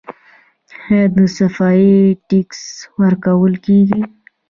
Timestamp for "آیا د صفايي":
0.87-1.99